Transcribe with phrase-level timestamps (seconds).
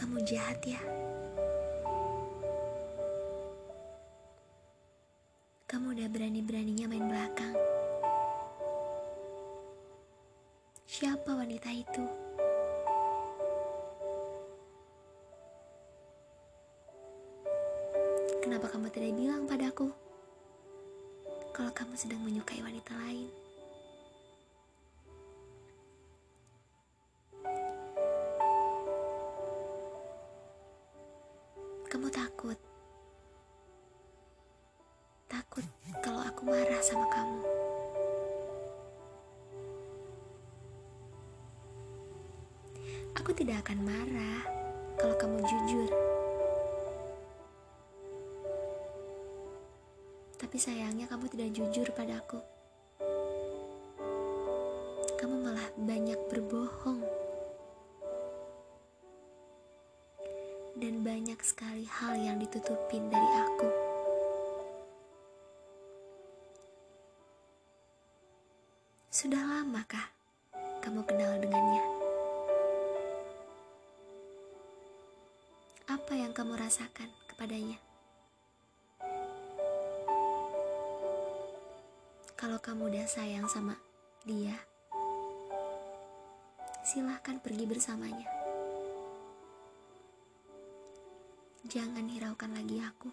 [0.00, 0.80] Kamu jahat ya.
[5.68, 7.52] Kamu udah berani-beraninya main belakang.
[10.88, 12.04] Siapa wanita itu?
[18.40, 19.92] Kenapa kamu tidak bilang padaku
[21.52, 23.49] kalau kamu sedang menyukai wanita lain?
[31.90, 32.54] Kamu takut.
[35.26, 35.66] Takut
[36.02, 37.42] kalau aku marah sama kamu.
[43.18, 44.42] Aku tidak akan marah
[44.98, 45.90] kalau kamu jujur.
[50.50, 52.42] Tapi sayangnya kamu tidak jujur padaku.
[55.14, 56.89] Kamu malah banyak berbohong.
[60.80, 63.68] Dan banyak sekali hal yang ditutupin dari aku.
[69.12, 70.08] Sudah lamakah
[70.80, 71.84] kamu kenal dengannya?
[75.84, 77.76] Apa yang kamu rasakan kepadanya?
[82.40, 83.76] Kalau kamu udah sayang sama
[84.24, 84.56] dia,
[86.88, 88.39] silahkan pergi bersamanya.
[91.70, 93.06] Jangan hiraukan lagi aku.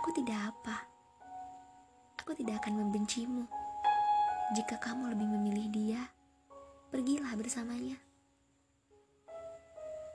[0.00, 0.88] Aku tidak apa.
[2.24, 3.44] Aku tidak akan membencimu.
[4.56, 6.00] Jika kamu lebih memilih dia,
[6.88, 8.00] pergilah bersamanya.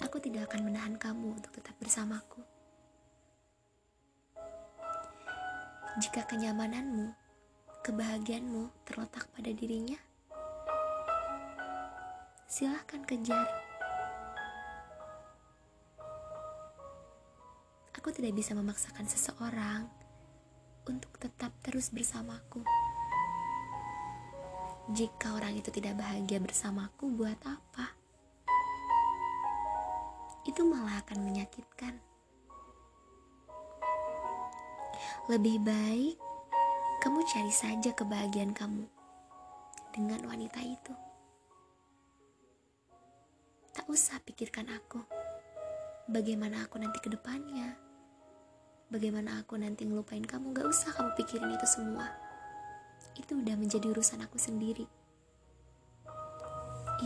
[0.00, 2.40] Aku tidak akan menahan kamu untuk tetap bersamaku.
[6.00, 7.12] Jika kenyamananmu,
[7.84, 10.07] kebahagiaanmu terletak pada dirinya,
[12.48, 13.44] silahkan kejar.
[18.00, 19.84] Aku tidak bisa memaksakan seseorang
[20.88, 22.64] untuk tetap terus bersamaku.
[24.96, 27.92] Jika orang itu tidak bahagia bersamaku, buat apa?
[30.48, 32.00] Itu malah akan menyakitkan.
[35.28, 36.16] Lebih baik
[37.04, 38.88] kamu cari saja kebahagiaan kamu
[39.92, 41.07] dengan wanita itu.
[43.78, 44.98] Tak usah pikirkan aku.
[46.10, 47.78] Bagaimana aku nanti ke depannya?
[48.90, 50.50] Bagaimana aku nanti ngelupain kamu?
[50.50, 52.10] Gak usah kamu pikirin itu semua.
[53.14, 54.82] Itu udah menjadi urusan aku sendiri.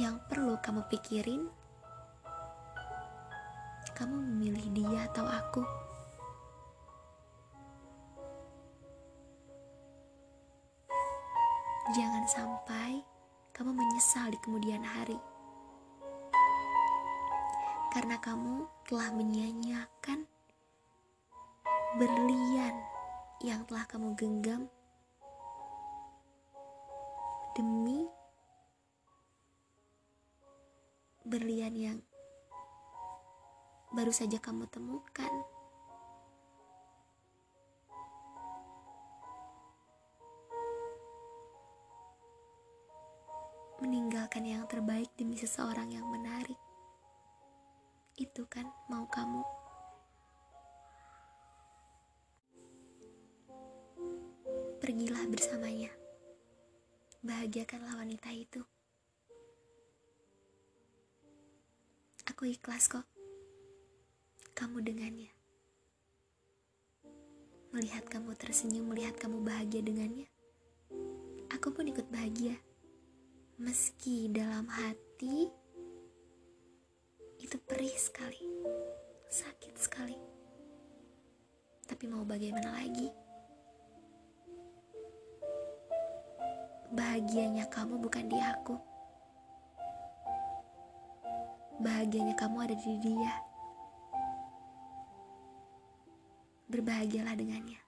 [0.00, 1.44] Yang perlu kamu pikirin,
[3.92, 5.60] kamu memilih dia atau aku.
[11.92, 13.04] Jangan sampai
[13.52, 15.31] kamu menyesal di kemudian hari.
[17.92, 20.24] Karena kamu telah menyia-nyiakan
[22.00, 22.72] berlian
[23.44, 24.64] yang telah kamu genggam
[27.52, 28.08] demi
[31.28, 31.98] berlian yang
[33.92, 35.32] baru saja kamu temukan.
[43.84, 46.71] Meninggalkan yang terbaik demi seseorang yang menarik.
[48.20, 49.40] Itu kan mau kamu.
[54.84, 55.88] Pergilah bersamanya.
[57.24, 58.60] Bahagiakanlah wanita itu.
[62.28, 63.06] Aku ikhlas kok.
[64.52, 65.32] Kamu dengannya.
[67.72, 70.28] Melihat kamu tersenyum, melihat kamu bahagia dengannya.
[71.48, 72.60] Aku pun ikut bahagia.
[73.56, 75.61] Meski dalam hati
[78.12, 78.44] sekali,
[79.32, 80.16] sakit sekali.
[81.88, 83.08] Tapi mau bagaimana lagi?
[86.92, 88.76] Bahagianya kamu bukan di aku.
[91.80, 93.32] Bahagianya kamu ada di dia.
[96.68, 97.80] Berbahagialah dengannya.